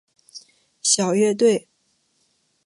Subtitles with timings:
[0.81, 1.67] 小乐队。